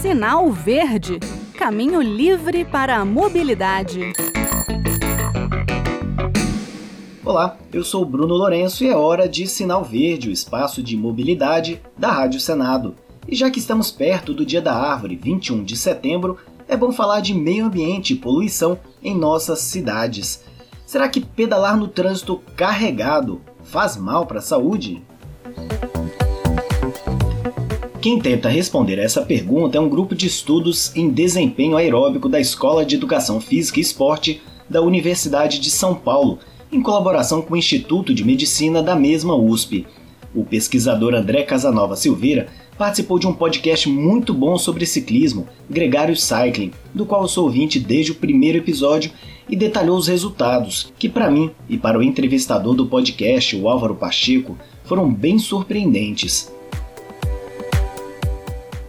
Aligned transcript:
Sinal 0.00 0.50
Verde 0.50 1.18
Caminho 1.56 2.00
livre 2.00 2.64
para 2.64 2.96
a 2.96 3.04
mobilidade. 3.04 4.12
Olá, 7.24 7.58
eu 7.72 7.84
sou 7.84 8.04
Bruno 8.04 8.34
Lourenço 8.34 8.84
e 8.84 8.88
é 8.88 8.96
hora 8.96 9.28
de 9.28 9.46
Sinal 9.46 9.84
Verde, 9.84 10.28
o 10.28 10.32
espaço 10.32 10.82
de 10.82 10.96
mobilidade 10.96 11.82
da 11.98 12.10
Rádio 12.10 12.40
Senado. 12.40 12.94
E 13.26 13.34
já 13.34 13.50
que 13.50 13.58
estamos 13.58 13.90
perto 13.90 14.32
do 14.32 14.46
Dia 14.46 14.62
da 14.62 14.74
Árvore, 14.74 15.16
21 15.16 15.64
de 15.64 15.76
setembro, 15.76 16.38
é 16.66 16.76
bom 16.76 16.92
falar 16.92 17.20
de 17.20 17.34
meio 17.34 17.66
ambiente 17.66 18.14
e 18.14 18.16
poluição 18.16 18.78
em 19.02 19.14
nossas 19.14 19.58
cidades. 19.58 20.44
Será 20.86 21.08
que 21.08 21.20
pedalar 21.20 21.76
no 21.76 21.88
trânsito 21.88 22.40
carregado 22.56 23.42
faz 23.64 23.96
mal 23.96 24.24
para 24.24 24.38
a 24.38 24.42
saúde? 24.42 25.02
Quem 28.00 28.20
tenta 28.20 28.48
responder 28.48 28.96
essa 29.00 29.22
pergunta 29.22 29.76
é 29.76 29.80
um 29.80 29.88
grupo 29.88 30.14
de 30.14 30.28
estudos 30.28 30.94
em 30.94 31.10
desempenho 31.10 31.76
aeróbico 31.76 32.28
da 32.28 32.38
Escola 32.38 32.84
de 32.84 32.94
Educação 32.94 33.40
Física 33.40 33.80
e 33.80 33.82
Esporte 33.82 34.40
da 34.70 34.80
Universidade 34.80 35.58
de 35.58 35.68
São 35.68 35.96
Paulo, 35.96 36.38
em 36.70 36.80
colaboração 36.80 37.42
com 37.42 37.54
o 37.54 37.56
Instituto 37.56 38.14
de 38.14 38.24
Medicina 38.24 38.80
da 38.80 38.94
mesma 38.94 39.34
USP. 39.34 39.84
O 40.32 40.44
pesquisador 40.44 41.12
André 41.12 41.42
Casanova 41.42 41.96
Silveira 41.96 42.46
participou 42.78 43.18
de 43.18 43.26
um 43.26 43.32
podcast 43.32 43.88
muito 43.88 44.32
bom 44.32 44.56
sobre 44.56 44.86
ciclismo, 44.86 45.48
Gregário 45.68 46.14
Cycling, 46.14 46.70
do 46.94 47.04
qual 47.04 47.22
eu 47.22 47.28
sou 47.28 47.46
ouvinte 47.46 47.80
desde 47.80 48.12
o 48.12 48.14
primeiro 48.14 48.58
episódio 48.58 49.10
e 49.48 49.56
detalhou 49.56 49.98
os 49.98 50.06
resultados, 50.06 50.92
que 51.00 51.08
para 51.08 51.28
mim 51.28 51.50
e 51.68 51.76
para 51.76 51.98
o 51.98 52.02
entrevistador 52.04 52.74
do 52.74 52.86
podcast, 52.86 53.56
o 53.56 53.68
Álvaro 53.68 53.96
Pacheco, 53.96 54.56
foram 54.84 55.12
bem 55.12 55.36
surpreendentes. 55.36 56.56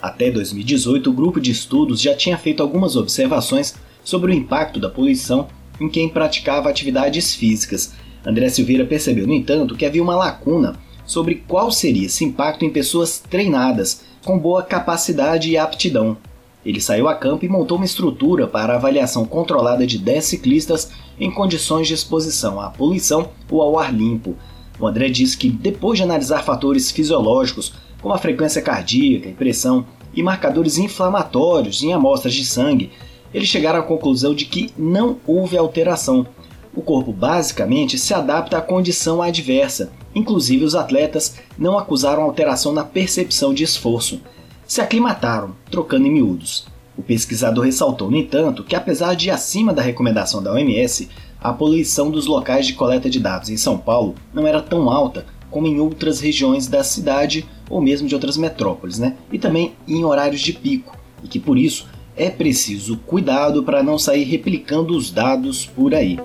Até 0.00 0.30
2018, 0.30 1.10
o 1.10 1.12
grupo 1.12 1.40
de 1.40 1.50
estudos 1.50 2.00
já 2.00 2.14
tinha 2.14 2.38
feito 2.38 2.62
algumas 2.62 2.96
observações 2.96 3.74
sobre 4.02 4.32
o 4.32 4.34
impacto 4.34 4.80
da 4.80 4.88
poluição 4.88 5.48
em 5.80 5.88
quem 5.88 6.08
praticava 6.08 6.68
atividades 6.68 7.34
físicas. 7.34 7.92
André 8.24 8.48
Silveira 8.48 8.84
percebeu, 8.84 9.26
no 9.26 9.34
entanto, 9.34 9.74
que 9.74 9.84
havia 9.84 10.02
uma 10.02 10.16
lacuna 10.16 10.78
sobre 11.04 11.36
qual 11.46 11.70
seria 11.70 12.06
esse 12.06 12.24
impacto 12.24 12.64
em 12.64 12.70
pessoas 12.70 13.18
treinadas, 13.18 14.02
com 14.24 14.38
boa 14.38 14.62
capacidade 14.62 15.50
e 15.50 15.56
aptidão. 15.56 16.16
Ele 16.64 16.80
saiu 16.80 17.08
a 17.08 17.14
campo 17.14 17.44
e 17.44 17.48
montou 17.48 17.78
uma 17.78 17.86
estrutura 17.86 18.46
para 18.46 18.76
avaliação 18.76 19.24
controlada 19.24 19.86
de 19.86 19.98
10 19.98 20.24
ciclistas 20.24 20.90
em 21.18 21.30
condições 21.30 21.88
de 21.88 21.94
exposição 21.94 22.60
à 22.60 22.70
poluição 22.70 23.30
ou 23.50 23.62
ao 23.62 23.78
ar 23.78 23.92
limpo. 23.92 24.36
O 24.80 24.86
André 24.86 25.10
disse 25.10 25.36
que, 25.36 25.50
depois 25.50 25.98
de 25.98 26.02
analisar 26.02 26.42
fatores 26.42 26.90
fisiológicos 26.90 27.74
como 28.00 28.14
a 28.14 28.18
frequência 28.18 28.62
cardíaca 28.62 29.28
e 29.28 29.34
pressão 29.34 29.84
e 30.14 30.22
marcadores 30.22 30.78
inflamatórios 30.78 31.82
em 31.82 31.92
amostras 31.92 32.34
de 32.34 32.44
sangue, 32.44 32.90
eles 33.32 33.48
chegaram 33.48 33.80
à 33.80 33.82
conclusão 33.82 34.34
de 34.34 34.46
que 34.46 34.72
não 34.76 35.18
houve 35.26 35.56
alteração. 35.56 36.26
O 36.74 36.80
corpo 36.80 37.12
basicamente 37.12 37.98
se 37.98 38.14
adapta 38.14 38.56
à 38.56 38.60
condição 38.62 39.20
adversa, 39.20 39.92
inclusive 40.14 40.64
os 40.64 40.74
atletas 40.74 41.36
não 41.58 41.78
acusaram 41.78 42.22
alteração 42.22 42.72
na 42.72 42.84
percepção 42.84 43.52
de 43.52 43.62
esforço. 43.62 44.20
Se 44.66 44.80
aclimataram, 44.80 45.54
trocando 45.70 46.06
em 46.06 46.12
miúdos. 46.12 46.66
O 46.96 47.02
pesquisador 47.02 47.64
ressaltou, 47.64 48.10
no 48.10 48.16
entanto, 48.16 48.64
que 48.64 48.76
apesar 48.76 49.14
de 49.14 49.30
acima 49.30 49.72
da 49.72 49.82
recomendação 49.82 50.42
da 50.42 50.52
OMS, 50.52 51.08
a 51.40 51.52
poluição 51.52 52.10
dos 52.10 52.26
locais 52.26 52.66
de 52.66 52.74
coleta 52.74 53.08
de 53.08 53.18
dados 53.18 53.48
em 53.48 53.56
São 53.56 53.78
Paulo 53.78 54.14
não 54.32 54.46
era 54.46 54.60
tão 54.60 54.90
alta 54.90 55.24
como 55.50 55.66
em 55.66 55.80
outras 55.80 56.20
regiões 56.20 56.66
da 56.66 56.84
cidade 56.84 57.46
ou 57.68 57.80
mesmo 57.80 58.06
de 58.06 58.14
outras 58.14 58.36
metrópoles, 58.36 58.98
né? 58.98 59.16
E 59.32 59.38
também 59.38 59.72
em 59.88 60.04
horários 60.04 60.40
de 60.40 60.52
pico, 60.52 60.96
e 61.24 61.28
que 61.28 61.40
por 61.40 61.58
isso 61.58 61.88
é 62.16 62.28
preciso 62.28 62.98
cuidado 62.98 63.62
para 63.62 63.82
não 63.82 63.98
sair 63.98 64.24
replicando 64.24 64.96
os 64.96 65.10
dados 65.10 65.66
por 65.66 65.94
aí. 65.94 66.18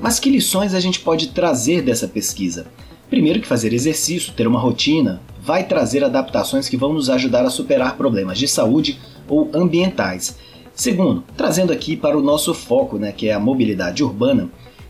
Mas 0.00 0.18
que 0.18 0.30
lições 0.30 0.74
a 0.74 0.80
gente 0.80 1.00
pode 1.00 1.28
trazer 1.28 1.82
dessa 1.82 2.08
pesquisa? 2.08 2.66
Primeiro 3.10 3.40
que 3.40 3.46
fazer 3.46 3.72
exercício, 3.72 4.32
ter 4.32 4.46
uma 4.46 4.58
rotina, 4.58 5.20
vai 5.42 5.64
trazer 5.64 6.02
adaptações 6.02 6.68
que 6.68 6.76
vão 6.76 6.92
nos 6.92 7.10
ajudar 7.10 7.44
a 7.44 7.50
superar 7.50 7.96
problemas 7.96 8.38
de 8.38 8.48
saúde 8.48 8.98
ou 9.28 9.50
ambientais. 9.52 10.36
Segundo, 10.74 11.22
trazendo 11.36 11.72
aqui 11.72 11.96
para 11.96 12.16
o 12.16 12.22
nosso 12.22 12.54
foco, 12.54 12.98
né, 12.98 13.12
que 13.12 13.28
é 13.28 13.32
a 13.32 13.40
mobilidade 13.40 14.02
urbana, 14.02 14.48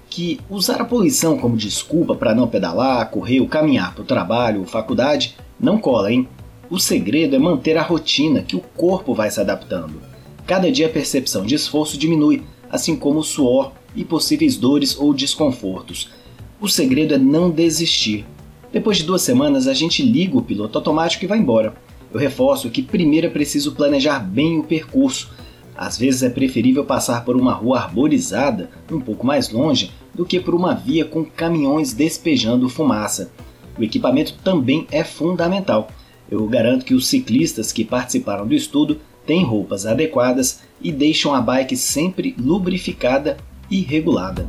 que 0.08 0.38
usar 0.48 0.80
a 0.80 0.84
poluição 0.84 1.38
como 1.38 1.56
desculpa 1.56 2.14
para 2.14 2.34
não 2.34 2.46
pedalar, 2.46 3.10
correr 3.10 3.40
ou 3.40 3.48
caminhar 3.48 3.94
para 3.94 4.02
o 4.02 4.06
trabalho 4.06 4.60
ou 4.60 4.66
faculdade 4.66 5.34
não 5.58 5.78
cola, 5.78 6.12
hein? 6.12 6.28
O 6.68 6.78
segredo 6.78 7.36
é 7.36 7.38
manter 7.38 7.76
a 7.76 7.82
rotina 7.82 8.42
que 8.42 8.56
o 8.56 8.60
corpo 8.60 9.14
vai 9.14 9.30
se 9.30 9.40
adaptando. 9.40 10.00
Cada 10.46 10.70
dia 10.70 10.86
a 10.86 10.90
percepção 10.90 11.44
de 11.44 11.54
esforço 11.54 11.96
diminui, 11.96 12.42
assim 12.70 12.96
como 12.96 13.20
o 13.20 13.24
suor 13.24 13.72
e 13.94 14.04
possíveis 14.04 14.56
dores 14.56 14.98
ou 14.98 15.14
desconfortos. 15.14 16.10
O 16.60 16.68
segredo 16.68 17.14
é 17.14 17.18
não 17.18 17.50
desistir. 17.50 18.24
Depois 18.72 18.96
de 18.98 19.04
duas 19.04 19.22
semanas, 19.22 19.66
a 19.66 19.74
gente 19.74 20.02
liga 20.02 20.36
o 20.36 20.42
piloto 20.42 20.78
automático 20.78 21.24
e 21.24 21.28
vai 21.28 21.38
embora. 21.38 21.74
Eu 22.12 22.18
reforço 22.18 22.70
que 22.70 22.82
primeiro 22.82 23.26
é 23.26 23.30
preciso 23.30 23.72
planejar 23.72 24.18
bem 24.20 24.58
o 24.58 24.64
percurso. 24.64 25.30
Às 25.76 25.98
vezes 25.98 26.22
é 26.22 26.28
preferível 26.28 26.84
passar 26.84 27.24
por 27.24 27.36
uma 27.36 27.52
rua 27.52 27.80
arborizada, 27.80 28.70
um 28.90 29.00
pouco 29.00 29.26
mais 29.26 29.50
longe, 29.50 29.90
do 30.14 30.24
que 30.24 30.38
por 30.38 30.54
uma 30.54 30.74
via 30.74 31.04
com 31.04 31.24
caminhões 31.24 31.92
despejando 31.92 32.68
fumaça. 32.68 33.30
O 33.78 33.82
equipamento 33.82 34.34
também 34.44 34.86
é 34.90 35.02
fundamental. 35.02 35.88
Eu 36.30 36.46
garanto 36.46 36.84
que 36.84 36.94
os 36.94 37.06
ciclistas 37.06 37.72
que 37.72 37.84
participaram 37.84 38.46
do 38.46 38.54
estudo 38.54 39.00
têm 39.26 39.44
roupas 39.44 39.86
adequadas 39.86 40.60
e 40.80 40.92
deixam 40.92 41.34
a 41.34 41.40
bike 41.40 41.76
sempre 41.76 42.34
lubrificada 42.38 43.36
e 43.70 43.80
regulada. 43.80 44.46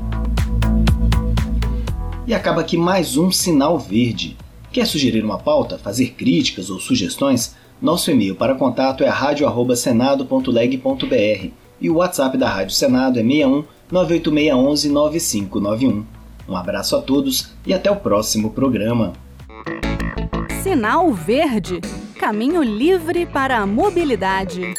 E 2.28 2.34
acaba 2.34 2.62
aqui 2.62 2.78
mais 2.78 3.18
um 3.18 3.32
sinal 3.32 3.78
verde. 3.78 4.38
Quer 4.72 4.88
sugerir 4.88 5.24
uma 5.24 5.38
pauta, 5.38 5.78
fazer 5.78 6.12
críticas 6.12 6.70
ou 6.70 6.80
sugestões? 6.80 7.56
Nosso 7.84 8.10
e-mail 8.10 8.34
para 8.34 8.56
contato 8.56 9.04
é 9.04 9.10
radio@senado.leg.br 9.10 11.48
e 11.82 11.90
o 11.90 11.96
WhatsApp 11.96 12.38
da 12.38 12.48
Rádio 12.48 12.74
Senado 12.74 13.20
é 13.20 13.22
61 13.22 13.66
98611 13.92 14.90
9591. 14.90 16.06
Um 16.48 16.56
abraço 16.56 16.96
a 16.96 17.02
todos 17.02 17.50
e 17.68 17.74
até 17.74 17.92
o 17.92 17.98
próximo 17.98 18.52
programa. 18.52 19.12
Sinal 20.64 21.12
Verde 21.12 21.82
Caminho 22.18 22.64
livre 22.64 23.26
para 23.26 23.58
a 23.58 23.68
mobilidade. 23.68 24.74